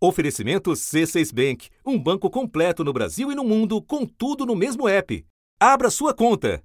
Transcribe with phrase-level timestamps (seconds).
[0.00, 4.88] Oferecimento C6 Bank, um banco completo no Brasil e no mundo, com tudo no mesmo
[4.88, 5.26] app.
[5.58, 6.62] Abra sua conta.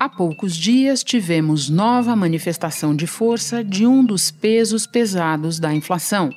[0.00, 6.28] Há poucos dias tivemos nova manifestação de força de um dos pesos pesados da inflação.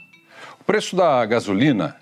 [0.62, 1.96] O preço da gasolina,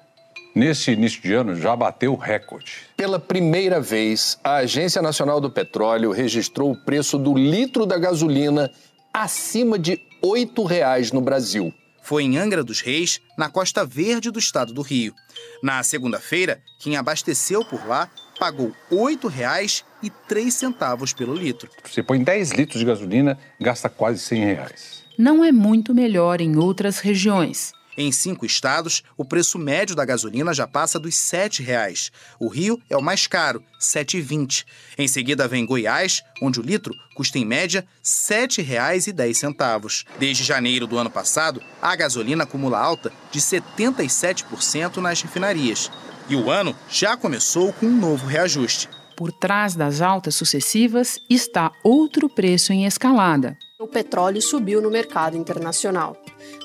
[0.54, 2.80] nesse início de ano, já bateu recorde.
[2.98, 8.70] Pela primeira vez, a Agência Nacional do Petróleo registrou o preço do litro da gasolina
[9.14, 14.40] acima de R$ 8,00 no Brasil foi em Angra dos Reis, na costa verde do
[14.40, 15.14] estado do Rio.
[15.62, 21.70] Na segunda-feira, quem abasteceu por lá pagou R$ 8,03 pelo litro.
[21.84, 25.04] Você põe 10 litros de gasolina, gasta quase 100 reais.
[25.18, 27.74] Não é muito melhor em outras regiões.
[27.98, 32.12] Em cinco estados, o preço médio da gasolina já passa dos R$ 7,00.
[32.40, 34.66] O Rio é o mais caro, R$ 7,20.
[34.98, 40.06] Em seguida vem Goiás, onde o litro custa em média R$ 7,10.
[40.18, 45.92] Desde janeiro do ano passado, a gasolina acumula alta de 77% nas refinarias.
[46.30, 48.88] E o ano já começou com um novo reajuste.
[49.18, 53.58] Por trás das altas sucessivas está outro preço em escalada.
[53.82, 56.16] O petróleo subiu no mercado internacional.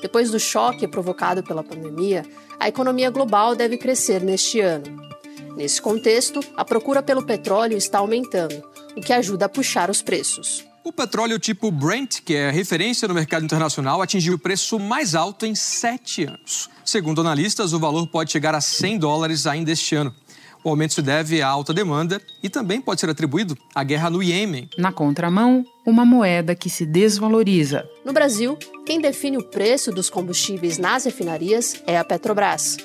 [0.03, 2.23] Depois do choque provocado pela pandemia,
[2.59, 4.85] a economia global deve crescer neste ano.
[5.55, 8.61] Nesse contexto, a procura pelo petróleo está aumentando,
[8.95, 10.63] o que ajuda a puxar os preços.
[10.83, 15.43] O petróleo tipo Brent, que é referência no mercado internacional, atingiu o preço mais alto
[15.43, 16.69] em sete anos.
[16.85, 20.13] Segundo analistas, o valor pode chegar a 100 dólares ainda este ano.
[20.63, 24.21] O aumento se deve à alta demanda e também pode ser atribuído à guerra no
[24.21, 24.69] Iêmen.
[24.77, 27.87] Na contramão, uma moeda que se desvaloriza.
[28.03, 32.77] No Brasil, quem define o preço dos combustíveis nas refinarias é a Petrobras.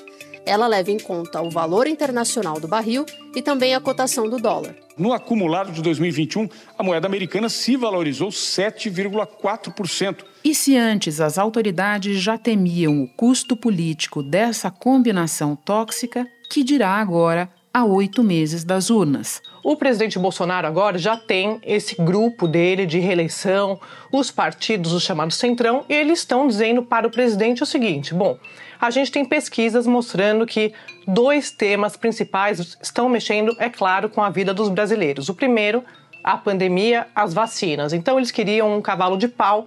[0.45, 4.75] Ela leva em conta o valor internacional do barril e também a cotação do dólar.
[4.97, 10.17] No acumulado de 2021, a moeda americana se valorizou 7,4%.
[10.43, 16.89] E se antes as autoridades já temiam o custo político dessa combinação tóxica, que dirá
[16.91, 19.41] agora a oito meses das urnas.
[19.63, 23.79] O presidente Bolsonaro agora já tem esse grupo dele de reeleição,
[24.11, 28.37] os partidos, os chamados Centrão, e eles estão dizendo para o presidente o seguinte: bom,
[28.79, 30.71] a gente tem pesquisas mostrando que
[31.07, 35.27] dois temas principais estão mexendo, é claro, com a vida dos brasileiros.
[35.27, 35.83] O primeiro,
[36.23, 37.91] a pandemia, as vacinas.
[37.91, 39.65] Então, eles queriam um cavalo de pau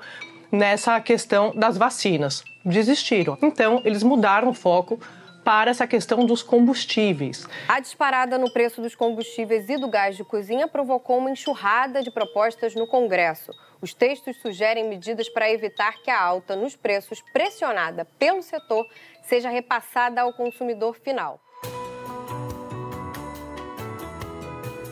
[0.53, 2.44] nessa questão das vacinas.
[2.64, 3.36] Desistiram.
[3.42, 5.00] Então, eles mudaram o foco
[5.46, 7.46] para essa questão dos combustíveis.
[7.68, 12.10] A disparada no preço dos combustíveis e do gás de cozinha provocou uma enxurrada de
[12.10, 13.52] propostas no Congresso.
[13.80, 18.84] Os textos sugerem medidas para evitar que a alta nos preços, pressionada pelo setor,
[19.22, 21.40] seja repassada ao consumidor final.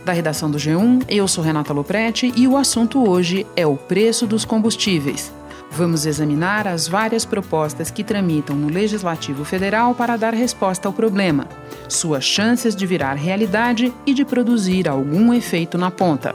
[0.05, 4.25] Da redação do G1, eu sou Renata Loprete e o assunto hoje é o preço
[4.25, 5.33] dos combustíveis.
[5.77, 11.49] Vamos examinar as várias propostas que tramitam no Legislativo Federal para dar resposta ao problema,
[11.89, 16.33] suas chances de virar realidade e de produzir algum efeito na ponta.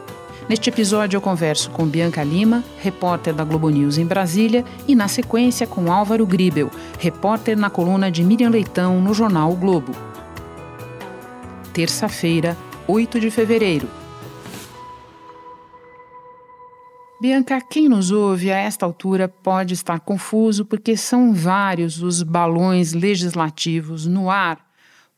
[0.50, 5.08] Neste episódio, eu converso com Bianca Lima, repórter da Globo News em Brasília, e na
[5.08, 6.70] sequência com Álvaro Gribel,
[7.00, 9.94] repórter na coluna de Miriam Leitão no jornal o Globo.
[11.72, 13.99] Terça-feira, 8 de fevereiro.
[17.22, 22.94] Bianca, quem nos ouve a esta altura pode estar confuso porque são vários os balões
[22.94, 24.66] legislativos no ar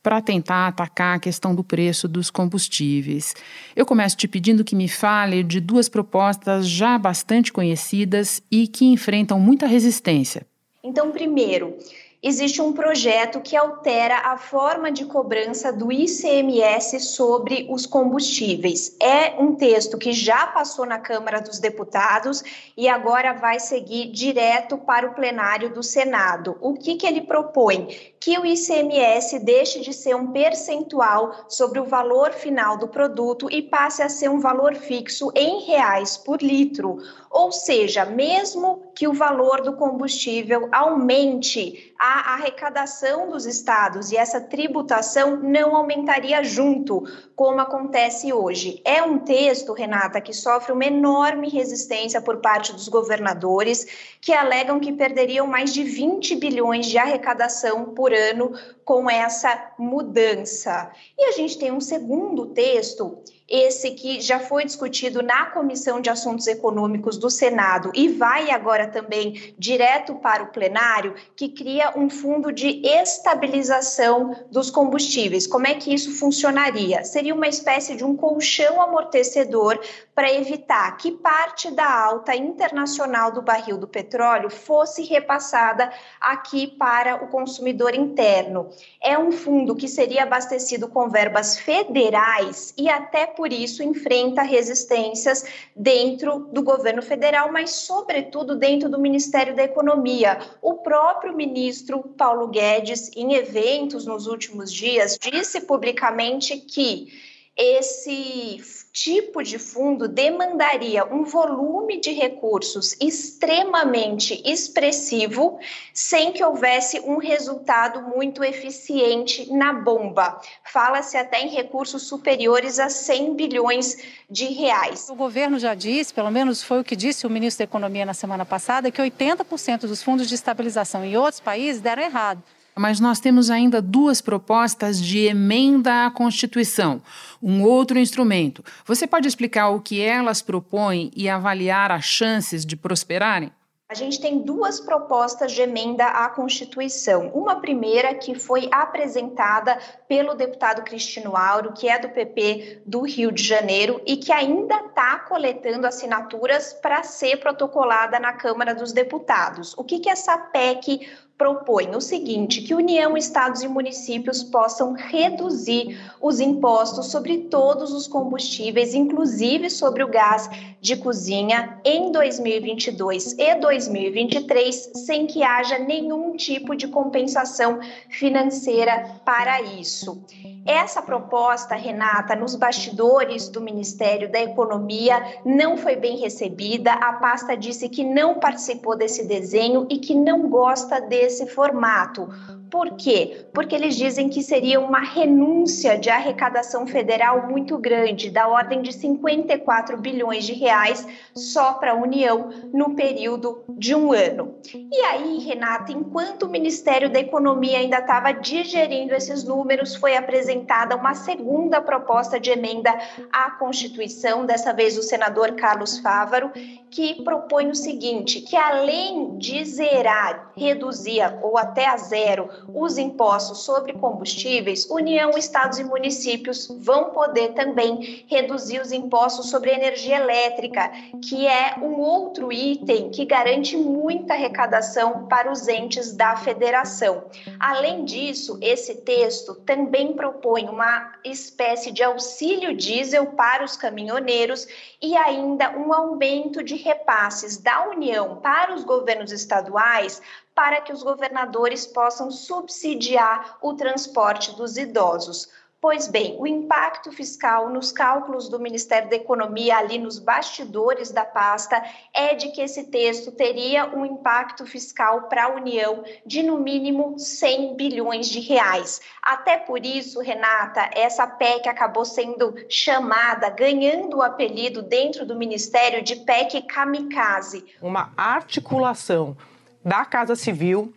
[0.01, 3.35] para tentar atacar a questão do preço dos combustíveis.
[3.75, 8.85] Eu começo te pedindo que me fale de duas propostas já bastante conhecidas e que
[8.85, 10.47] enfrentam muita resistência.
[10.83, 11.77] Então, primeiro,
[12.21, 18.95] existe um projeto que altera a forma de cobrança do ICMS sobre os combustíveis.
[19.01, 22.43] É um texto que já passou na Câmara dos Deputados
[22.77, 26.57] e agora vai seguir direto para o plenário do Senado.
[26.61, 28.10] O que, que ele propõe?
[28.21, 33.63] Que o ICMS deixe de ser um percentual sobre o valor final do produto e
[33.63, 36.99] passe a ser um valor fixo em reais por litro.
[37.31, 44.41] Ou seja, mesmo que o valor do combustível aumente, a arrecadação dos estados e essa
[44.41, 47.03] tributação não aumentaria junto,
[47.35, 48.81] como acontece hoje.
[48.83, 53.87] É um texto, Renata, que sofre uma enorme resistência por parte dos governadores,
[54.19, 58.53] que alegam que perderiam mais de 20 bilhões de arrecadação por ano
[58.83, 60.91] com essa mudança.
[61.17, 66.09] E a gente tem um segundo texto esse que já foi discutido na Comissão de
[66.09, 72.09] Assuntos Econômicos do Senado e vai agora também direto para o plenário, que cria um
[72.09, 75.45] fundo de estabilização dos combustíveis.
[75.45, 77.03] Como é que isso funcionaria?
[77.03, 79.77] Seria uma espécie de um colchão amortecedor
[80.15, 87.23] para evitar que parte da alta internacional do barril do petróleo fosse repassada aqui para
[87.23, 88.69] o consumidor interno.
[89.01, 95.45] É um fundo que seria abastecido com verbas federais e até por isso enfrenta resistências
[95.75, 100.39] dentro do governo federal, mas sobretudo dentro do Ministério da Economia.
[100.61, 108.61] O próprio ministro Paulo Guedes, em eventos nos últimos dias, disse publicamente que esse
[108.93, 115.59] tipo de fundo demandaria um volume de recursos extremamente expressivo,
[115.93, 120.41] sem que houvesse um resultado muito eficiente na bomba.
[120.65, 123.97] Fala-se até em recursos superiores a 100 bilhões
[124.29, 125.09] de reais.
[125.09, 128.13] O governo já disse, pelo menos foi o que disse o ministro da Economia na
[128.13, 132.43] semana passada, que 80% dos fundos de estabilização em outros países deram errado.
[132.81, 136.99] Mas nós temos ainda duas propostas de emenda à Constituição,
[137.39, 138.65] um outro instrumento.
[138.87, 143.51] Você pode explicar o que elas propõem e avaliar as chances de prosperarem?
[143.87, 147.27] A gente tem duas propostas de emenda à Constituição.
[147.35, 153.31] Uma primeira que foi apresentada pelo deputado Cristino Auro, que é do PP do Rio
[153.31, 159.75] de Janeiro e que ainda está coletando assinaturas para ser protocolada na Câmara dos Deputados.
[159.77, 161.05] O que, que essa PEC
[161.41, 168.07] propõe o seguinte: que União, estados e municípios possam reduzir os impostos sobre todos os
[168.07, 170.47] combustíveis, inclusive sobre o gás
[170.79, 179.61] de cozinha, em 2022 e 2023, sem que haja nenhum tipo de compensação financeira para
[179.61, 180.23] isso.
[180.65, 186.91] Essa proposta, Renata, nos bastidores do Ministério da Economia não foi bem recebida.
[186.93, 192.29] A pasta disse que não participou desse desenho e que não gosta desse formato.
[192.71, 193.47] Por quê?
[193.53, 198.93] Porque eles dizem que seria uma renúncia de arrecadação federal muito grande, da ordem de
[198.93, 201.05] 54 bilhões de reais
[201.35, 204.55] só para a União no período de um ano.
[204.73, 210.15] E aí, Renata, enquanto o Ministério da Economia ainda estava digerindo esses números, foi
[210.51, 212.91] apresentada uma segunda proposta de emenda
[213.31, 216.51] à Constituição, dessa vez do senador Carlos Fávaro,
[216.89, 223.59] que propõe o seguinte: que além de zerar, reduzir ou até a zero os impostos
[223.59, 230.91] sobre combustíveis, União, estados e municípios vão poder também reduzir os impostos sobre energia elétrica,
[231.27, 237.23] que é um outro item que garante muita arrecadação para os entes da federação.
[237.59, 244.67] Além disso, esse texto também propõe uma espécie de auxílio diesel para os caminhoneiros
[245.01, 250.21] e ainda um aumento de repasses da União para os governos estaduais
[250.53, 255.49] para que os governadores possam subsidiar o transporte dos idosos.
[255.81, 261.25] Pois bem, o impacto fiscal nos cálculos do Ministério da Economia, ali nos bastidores da
[261.25, 261.83] pasta,
[262.13, 267.17] é de que esse texto teria um impacto fiscal para a União de no mínimo
[267.17, 269.01] 100 bilhões de reais.
[269.23, 276.03] Até por isso, Renata, essa PEC acabou sendo chamada, ganhando o apelido dentro do Ministério
[276.03, 277.65] de PEC kamikaze.
[277.81, 279.35] Uma articulação
[279.83, 280.93] da Casa Civil,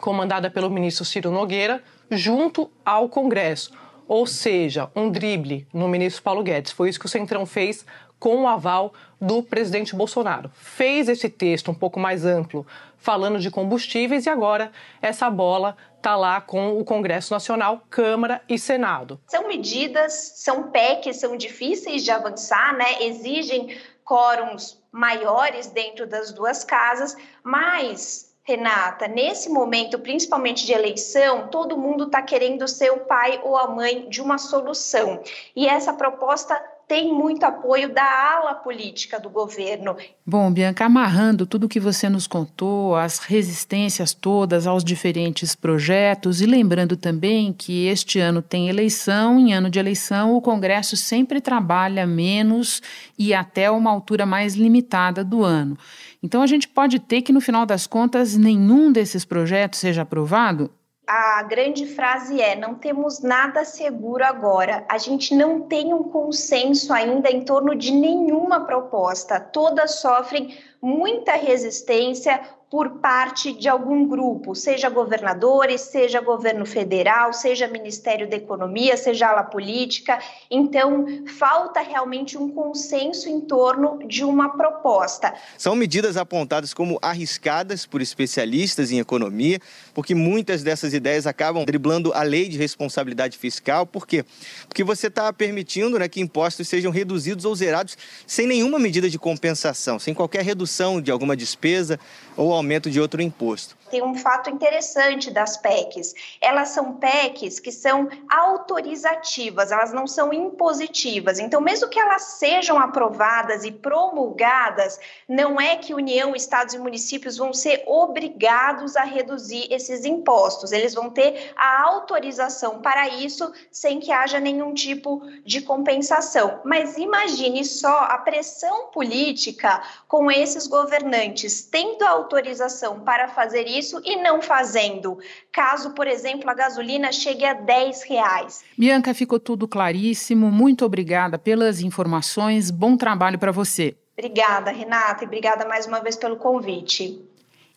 [0.00, 1.80] comandada pelo ministro Ciro Nogueira,
[2.10, 3.85] junto ao Congresso.
[4.08, 6.72] Ou seja, um drible no ministro Paulo Guedes.
[6.72, 7.84] Foi isso que o Centrão fez
[8.18, 10.50] com o aval do presidente Bolsonaro.
[10.54, 12.66] Fez esse texto um pouco mais amplo,
[12.98, 14.72] falando de combustíveis, e agora
[15.02, 19.20] essa bola está lá com o Congresso Nacional, Câmara e Senado.
[19.26, 23.02] São medidas, são PECs, são difíceis de avançar, né?
[23.02, 31.76] exigem quórums maiores dentro das duas casas, mas Renata, nesse momento, principalmente de eleição, todo
[31.76, 35.20] mundo está querendo ser o pai ou a mãe de uma solução.
[35.54, 36.54] E essa proposta
[36.86, 39.96] tem muito apoio da ala política do governo.
[40.24, 46.46] Bom, Bianca, amarrando tudo que você nos contou, as resistências todas aos diferentes projetos, e
[46.46, 52.06] lembrando também que este ano tem eleição, em ano de eleição o Congresso sempre trabalha
[52.06, 52.80] menos
[53.18, 55.76] e até uma altura mais limitada do ano.
[56.22, 60.70] Então a gente pode ter que, no final das contas, nenhum desses projetos seja aprovado?
[61.06, 64.84] a grande frase é: não temos nada seguro agora.
[64.88, 69.38] A gente não tem um consenso ainda em torno de nenhuma proposta.
[69.38, 77.68] Todas sofrem muita resistência por parte de algum grupo, seja governadores, seja governo federal, seja
[77.68, 80.18] Ministério da Economia, seja ala política.
[80.50, 81.06] Então,
[81.38, 85.32] falta realmente um consenso em torno de uma proposta.
[85.56, 89.60] São medidas apontadas como arriscadas por especialistas em economia,
[89.94, 93.86] porque muitas dessas ideias acabam driblando a lei de responsabilidade fiscal.
[93.86, 94.24] Por quê?
[94.66, 99.20] Porque você está permitindo né, que impostos sejam reduzidos ou zerados sem nenhuma medida de
[99.20, 100.65] compensação, sem qualquer redução
[101.00, 101.98] de alguma despesa
[102.36, 103.76] ou aumento de outro imposto.
[103.90, 106.14] Tem um fato interessante das PECs.
[106.40, 111.38] Elas são PECs que são autorizativas, elas não são impositivas.
[111.38, 117.36] Então, mesmo que elas sejam aprovadas e promulgadas, não é que União, estados e municípios
[117.36, 120.72] vão ser obrigados a reduzir esses impostos.
[120.72, 126.60] Eles vão ter a autorização para isso sem que haja nenhum tipo de compensação.
[126.64, 134.16] Mas imagine só a pressão política com esses governantes tendo autorização para fazer isso e
[134.16, 135.18] não fazendo,
[135.52, 138.64] caso, por exemplo, a gasolina chegue a 10 reais.
[138.76, 140.50] Bianca, ficou tudo claríssimo.
[140.50, 142.70] Muito obrigada pelas informações.
[142.70, 143.96] Bom trabalho para você.
[144.18, 147.22] Obrigada, Renata, e obrigada mais uma vez pelo convite.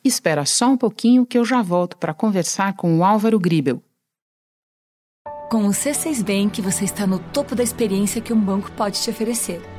[0.03, 3.84] Espera só um pouquinho que eu já volto para conversar com o Álvaro Gribel.
[5.51, 9.10] Com o C6 Bank, você está no topo da experiência que um banco pode te
[9.10, 9.79] oferecer.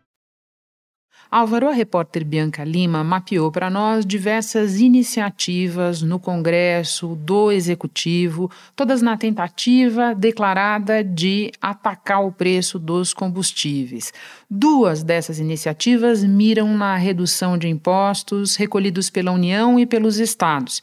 [1.33, 9.01] Álvaro, a repórter Bianca Lima mapeou para nós diversas iniciativas no Congresso, do Executivo, todas
[9.01, 14.11] na tentativa declarada de atacar o preço dos combustíveis.
[14.49, 20.81] Duas dessas iniciativas miram na redução de impostos recolhidos pela União e pelos estados.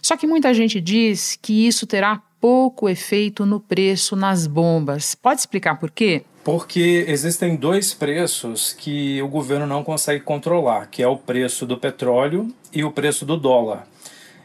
[0.00, 5.14] Só que muita gente diz que isso terá pouco efeito no preço nas bombas.
[5.14, 6.24] Pode explicar por quê?
[6.42, 11.76] Porque existem dois preços que o governo não consegue controlar, que é o preço do
[11.76, 13.86] petróleo e o preço do dólar.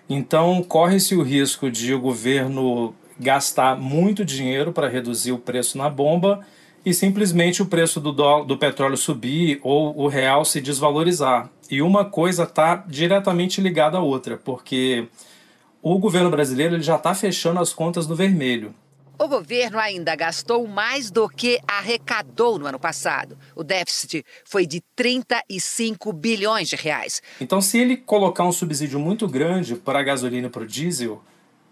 [0.09, 5.89] Então, corre-se o risco de o governo gastar muito dinheiro para reduzir o preço na
[5.89, 6.45] bomba
[6.85, 8.11] e simplesmente o preço do,
[8.43, 11.49] do petróleo subir ou o real se desvalorizar.
[11.71, 15.07] E uma coisa está diretamente ligada à outra, porque
[15.81, 18.75] o governo brasileiro ele já está fechando as contas no vermelho.
[19.17, 23.37] O governo ainda gastou mais do que arrecadou no ano passado.
[23.55, 27.21] O déficit foi de 35 bilhões de reais.
[27.39, 31.21] Então, se ele colocar um subsídio muito grande para a gasolina e para o diesel,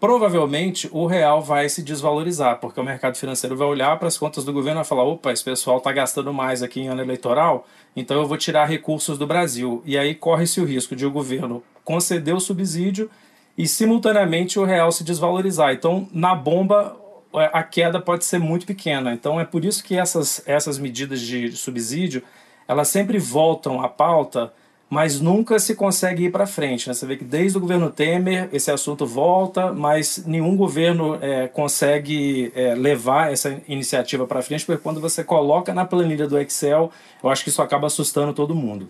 [0.00, 4.42] provavelmente o real vai se desvalorizar, porque o mercado financeiro vai olhar para as contas
[4.42, 8.18] do governo e falar: opa, esse pessoal está gastando mais aqui em ano eleitoral, então
[8.18, 9.82] eu vou tirar recursos do Brasil.
[9.84, 13.10] E aí corre-se o risco de o governo conceder o subsídio
[13.56, 15.74] e simultaneamente o real se desvalorizar.
[15.74, 17.03] Então, na bomba,
[17.38, 19.12] a queda pode ser muito pequena.
[19.12, 22.22] Então é por isso que essas, essas medidas de subsídio
[22.66, 24.52] elas sempre voltam à pauta,
[24.88, 26.88] mas nunca se consegue ir para frente.
[26.88, 26.94] Né?
[26.94, 32.52] Você vê que desde o governo Temer esse assunto volta, mas nenhum governo é, consegue
[32.54, 36.90] é, levar essa iniciativa para frente, porque quando você coloca na planilha do Excel,
[37.22, 38.88] eu acho que isso acaba assustando todo mundo.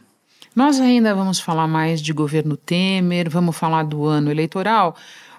[0.55, 4.95] Nós ainda vamos falar mais de governo Temer, vamos falar do ano eleitoral,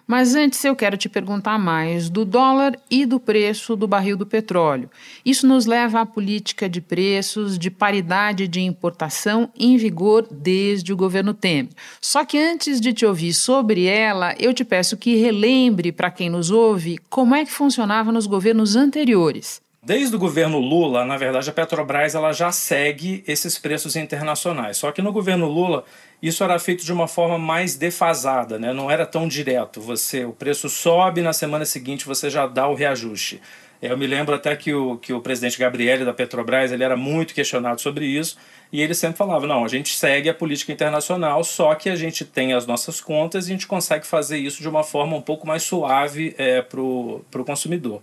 [0.08, 4.26] mas antes eu quero te perguntar mais do dólar e do preço do barril do
[4.26, 4.90] petróleo.
[5.26, 10.98] Isso nos leva à política de preços de paridade de importação em vigor desde o
[10.98, 11.70] governo Temer.
[12.00, 16.30] Só que antes de te ouvir sobre ela, eu te peço que relembre para quem
[16.30, 19.66] nos ouve como é que funcionava nos governos anteriores.
[19.86, 24.78] Desde o governo Lula, na verdade, a Petrobras ela já segue esses preços internacionais.
[24.78, 25.86] Só que no governo Lula
[26.22, 28.74] isso era feito de uma forma mais defasada, né?
[28.74, 29.82] não era tão direto.
[29.82, 33.42] Você, o preço sobe na semana seguinte você já dá o reajuste.
[33.82, 37.34] Eu me lembro até que o, que o presidente Gabriele da Petrobras ele era muito
[37.34, 38.38] questionado sobre isso
[38.72, 42.26] e ele sempre falava: não, a gente segue a política internacional, só que a gente
[42.26, 45.46] tem as nossas contas e a gente consegue fazer isso de uma forma um pouco
[45.46, 48.02] mais suave é, para o consumidor.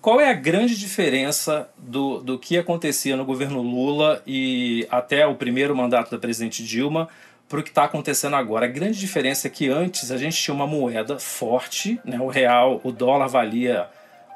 [0.00, 5.36] Qual é a grande diferença do, do que acontecia no governo Lula e até o
[5.36, 7.08] primeiro mandato da presidente Dilma
[7.52, 8.64] para o que está acontecendo agora?
[8.64, 12.18] A grande diferença é que antes a gente tinha uma moeda forte, né?
[12.18, 13.90] o real, o dólar valia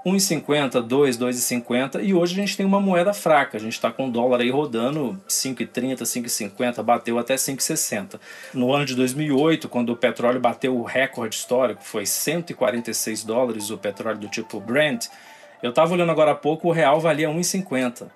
[0.05, 3.57] 1,50, 2, 2,50 e hoje a gente tem uma moeda fraca.
[3.57, 8.21] A gente está com o dólar aí rodando 5,30, 5,50, bateu até 5,60.
[8.53, 13.79] No ano de 2008, quando o petróleo bateu o recorde histórico, foi 146 dólares o
[13.79, 15.07] petróleo do tipo Brent.
[15.63, 18.09] Eu estava olhando agora há pouco, o real valia 1,50.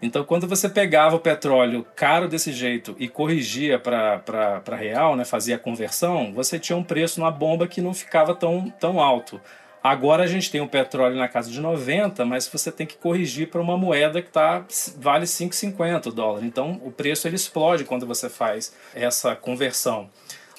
[0.00, 5.56] Então, quando você pegava o petróleo caro desse jeito e corrigia para real, né, fazia
[5.56, 9.40] a conversão, você tinha um preço na bomba que não ficava tão, tão alto.
[9.82, 13.48] Agora a gente tem o petróleo na casa de 90, mas você tem que corrigir
[13.48, 14.64] para uma moeda que tá,
[14.96, 16.44] vale 5,50 dólar.
[16.44, 20.10] Então o preço ele explode quando você faz essa conversão.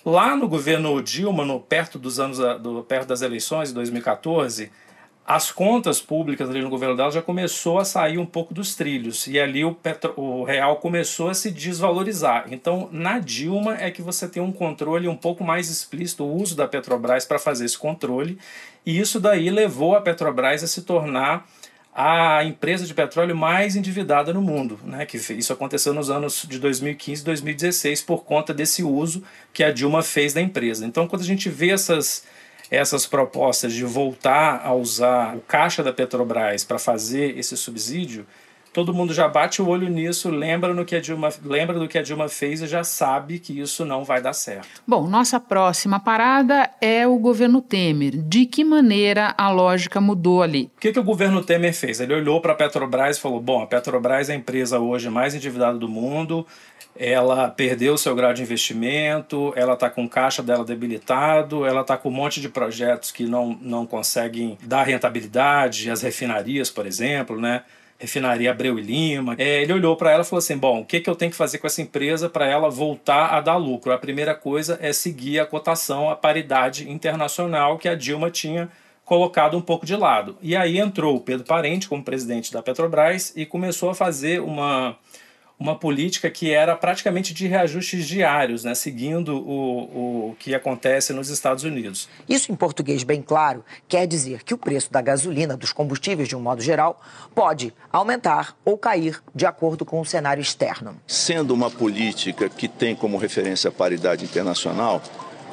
[0.06, 4.72] Lá no governo Dilma, no, perto dos anos do, perto das eleições de 2014,
[5.30, 9.28] as contas públicas ali no governo dela já começou a sair um pouco dos trilhos
[9.28, 12.48] e ali o, petro, o real começou a se desvalorizar.
[12.50, 16.56] Então, na Dilma é que você tem um controle um pouco mais explícito, o uso
[16.56, 18.40] da Petrobras para fazer esse controle,
[18.84, 21.48] e isso daí levou a Petrobras a se tornar
[21.94, 25.06] a empresa de petróleo mais endividada no mundo, né?
[25.06, 29.72] Que isso aconteceu nos anos de 2015 e 2016 por conta desse uso que a
[29.72, 30.88] Dilma fez da empresa.
[30.88, 32.24] Então, quando a gente vê essas
[32.70, 38.26] essas propostas de voltar a usar o caixa da Petrobras para fazer esse subsídio,
[38.72, 41.98] todo mundo já bate o olho nisso, lembra, no que a Dilma, lembra do que
[41.98, 44.82] a Dilma fez e já sabe que isso não vai dar certo.
[44.88, 48.18] Bom, nossa próxima parada é o governo Temer.
[48.18, 50.72] De que maneira a lógica mudou ali?
[50.78, 52.00] O que, que o governo Temer fez?
[52.00, 55.34] Ele olhou para a Petrobras e falou: bom, a Petrobras é a empresa hoje mais
[55.34, 56.46] endividada do mundo,
[56.96, 61.96] ela perdeu seu grau de investimento, ela está com o caixa dela debilitado, ela está
[61.96, 67.40] com um monte de projetos que não, não conseguem dar rentabilidade, as refinarias, por exemplo,
[67.40, 67.64] né?
[68.00, 69.36] refinaria Abreu e Lima.
[69.38, 71.38] É, ele olhou para ela e falou assim: bom, o que, que eu tenho que
[71.38, 73.92] fazer com essa empresa para ela voltar a dar lucro?
[73.92, 78.70] A primeira coisa é seguir a cotação, a paridade internacional que a Dilma tinha
[79.04, 80.38] colocado um pouco de lado.
[80.42, 84.96] E aí entrou o Pedro Parente como presidente da Petrobras e começou a fazer uma
[85.60, 91.30] uma política que era praticamente de reajustes diários, né, seguindo o, o que acontece nos
[91.30, 92.08] Estados Unidos.
[92.30, 96.36] Isso, em português bem claro, quer dizer que o preço da gasolina, dos combustíveis de
[96.36, 97.02] um modo geral,
[97.36, 100.96] pode aumentar ou cair de acordo com o cenário externo.
[101.06, 105.02] Sendo uma política que tem como referência a paridade internacional,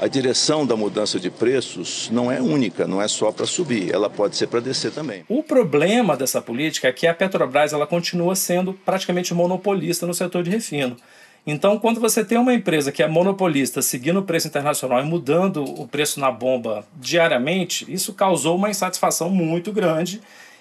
[0.01, 4.11] a direção da mudança de preços não é única, não é só para subir, ela
[4.11, 5.25] pode ser para descer também.
[5.29, 10.43] O problema dessa política é que a Petrobras ela continua sendo praticamente monopolista no setor
[10.43, 10.97] de refino.
[11.47, 15.63] Então, quando você tem uma empresa que é monopolista, seguindo o preço internacional e mudando
[15.63, 20.21] o preço na bomba diariamente, isso causou uma insatisfação muito grande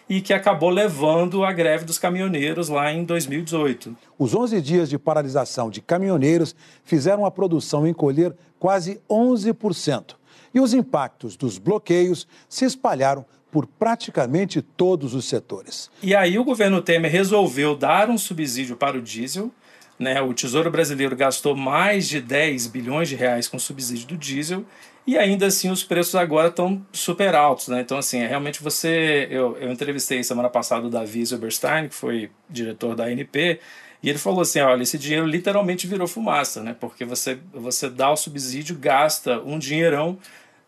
[0.09, 3.95] e que acabou levando a greve dos caminhoneiros lá em 2018.
[4.17, 10.15] Os 11 dias de paralisação de caminhoneiros fizeram a produção encolher quase 11%.
[10.53, 15.89] E os impactos dos bloqueios se espalharam por praticamente todos os setores.
[16.03, 19.51] E aí o governo Temer resolveu dar um subsídio para o diesel.
[19.97, 20.21] Né?
[20.21, 24.65] O Tesouro Brasileiro gastou mais de 10 bilhões de reais com subsídio do diesel
[25.07, 27.81] e ainda assim os preços agora estão super altos, né?
[27.81, 29.27] Então, assim, é realmente você.
[29.29, 33.59] Eu, eu entrevistei semana passada o Davi Zilberstein, que foi diretor da ANP,
[34.01, 36.75] e ele falou assim: olha, esse dinheiro literalmente virou fumaça, né?
[36.79, 40.17] Porque você, você dá o subsídio, gasta um dinheirão,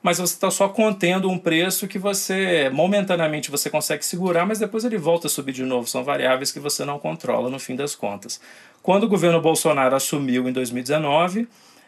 [0.03, 4.85] mas você está só contendo um preço que você, momentaneamente, você consegue segurar, mas depois
[4.85, 5.87] ele volta a subir de novo.
[5.87, 8.39] São variáveis que você não controla no fim das contas.
[8.83, 11.47] Quando o governo Bolsonaro assumiu em 2019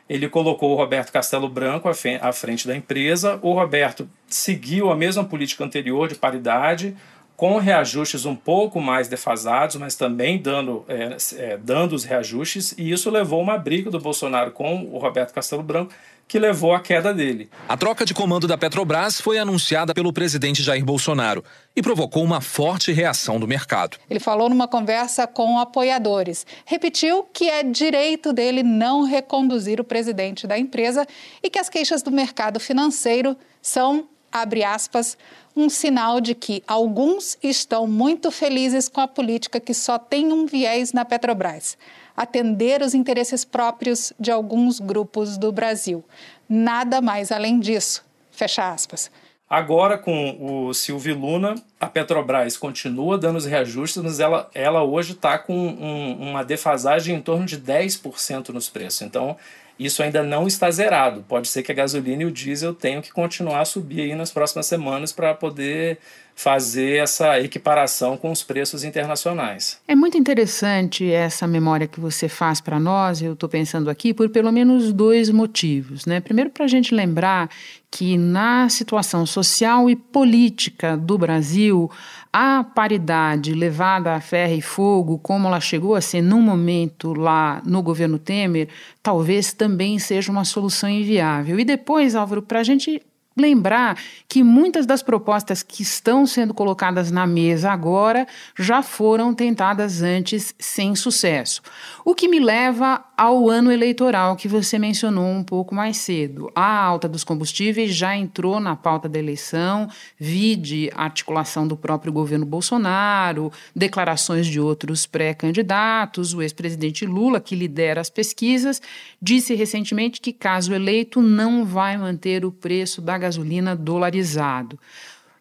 [0.09, 3.39] ele colocou o Roberto Castelo Branco à frente da empresa.
[3.43, 6.97] O Roberto seguiu a mesma política anterior de paridade,
[7.39, 12.91] com reajustes um pouco mais defasados, mas também dando, é, é, dando os reajustes, e
[12.91, 15.93] isso levou uma briga do Bolsonaro com o Roberto Castelo Branco,
[16.27, 17.49] que levou à queda dele.
[17.69, 21.41] A troca de comando da Petrobras foi anunciada pelo presidente Jair Bolsonaro
[21.73, 23.95] e provocou uma forte reação do mercado.
[24.09, 26.45] Ele falou numa conversa com apoiadores.
[26.65, 31.07] Repetiu que é direito dele não reconduzir o presidente da empresa
[31.41, 35.17] e que as queixas do mercado financeiro são, abre aspas,
[35.55, 40.45] um sinal de que alguns estão muito felizes com a política que só tem um
[40.45, 41.77] viés na Petrobras
[42.19, 46.03] atender os interesses próprios de alguns grupos do Brasil.
[46.49, 48.03] Nada mais além disso.
[48.29, 49.09] Fecha aspas.
[49.49, 55.13] Agora, com o Silvio Luna, a Petrobras continua dando os reajustes, mas ela, ela hoje
[55.13, 59.01] está com um, uma defasagem em torno de 10% nos preços.
[59.01, 59.37] Então,
[59.79, 61.23] isso ainda não está zerado.
[61.27, 64.31] Pode ser que a gasolina e o diesel tenham que continuar a subir aí nas
[64.31, 65.97] próximas semanas para poder
[66.35, 69.77] fazer essa equiparação com os preços internacionais.
[69.85, 74.29] É muito interessante essa memória que você faz para nós, eu estou pensando aqui, por
[74.29, 76.05] pelo menos dois motivos.
[76.05, 76.21] Né?
[76.21, 77.49] Primeiro, para a gente lembrar
[77.91, 81.91] que na situação social e política do Brasil,
[82.31, 87.61] a paridade levada a ferro e fogo, como ela chegou a ser num momento lá
[87.65, 88.69] no governo Temer,
[89.01, 91.59] talvez também seja uma solução inviável.
[91.59, 93.01] E depois, Álvaro, para a gente
[93.37, 100.01] lembrar que muitas das propostas que estão sendo colocadas na mesa agora já foram tentadas
[100.01, 101.61] antes sem sucesso.
[102.03, 106.49] O que me leva ao ano eleitoral que você mencionou um pouco mais cedo.
[106.55, 112.45] A alta dos combustíveis já entrou na pauta da eleição, vide articulação do próprio governo
[112.45, 116.33] Bolsonaro, declarações de outros pré-candidatos.
[116.33, 118.81] O ex-presidente Lula, que lidera as pesquisas,
[119.21, 124.79] disse recentemente que, caso eleito, não vai manter o preço da gasolina dolarizado.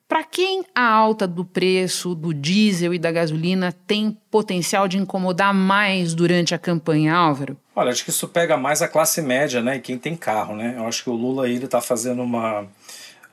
[0.07, 5.53] Para quem a alta do preço do diesel e da gasolina tem potencial de incomodar
[5.53, 7.59] mais durante a campanha, Álvaro?
[7.77, 10.75] Olha, acho que isso pega mais a classe média, né, e quem tem carro, né?
[10.79, 12.67] Eu acho que o Lula ele está fazendo uma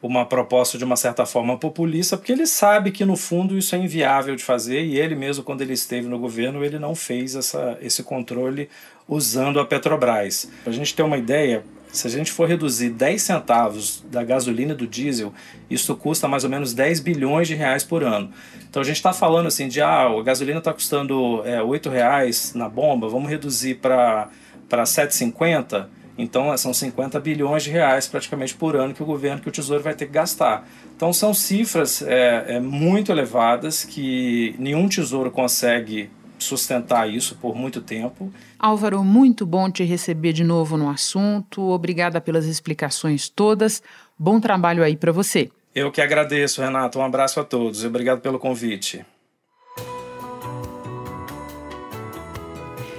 [0.03, 3.79] uma proposta de uma certa forma populista, porque ele sabe que no fundo isso é
[3.79, 7.75] inviável de fazer e ele mesmo quando ele esteve no governo ele não fez essa,
[7.81, 8.69] esse controle
[9.07, 10.47] usando a Petrobras.
[10.63, 11.63] Para a gente ter uma ideia,
[11.97, 15.33] se a gente for reduzir 10 centavos da gasolina e do diesel,
[15.69, 18.31] isso custa mais ou menos 10 bilhões de reais por ano.
[18.69, 22.53] Então a gente está falando assim de ah, a gasolina está custando é, 8 reais
[22.53, 24.29] na bomba, vamos reduzir para
[24.69, 29.51] 7,50 então são 50 bilhões de reais praticamente por ano que o governo, que o
[29.51, 30.67] Tesouro vai ter que gastar.
[30.95, 36.09] Então são cifras é, é, muito elevadas que nenhum tesouro consegue
[36.45, 38.31] sustentar isso por muito tempo.
[38.57, 41.61] Álvaro, muito bom te receber de novo no assunto.
[41.61, 43.81] Obrigada pelas explicações todas.
[44.17, 45.49] Bom trabalho aí para você.
[45.73, 46.99] Eu que agradeço, Renato.
[46.99, 49.05] Um abraço a todos e obrigado pelo convite.